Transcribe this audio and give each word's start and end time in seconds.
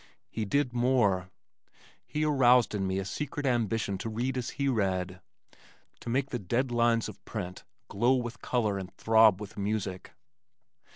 He 0.31 0.45
did 0.45 0.73
more, 0.73 1.29
he 2.07 2.25
aroused 2.25 2.73
in 2.73 2.87
me 2.87 2.97
a 2.97 3.05
secret 3.05 3.45
ambition 3.45 3.99
to 3.99 4.09
read 4.09 4.35
as 4.35 4.49
he 4.57 4.67
read, 4.67 5.21
to 5.99 6.09
make 6.09 6.31
the 6.31 6.39
dead 6.39 6.71
lines 6.71 7.07
of 7.07 7.23
print 7.23 7.63
glow 7.87 8.15
with 8.15 8.41
color 8.41 8.79
and 8.79 8.91
throb 8.97 9.39
with 9.39 9.59
music. 9.59 10.13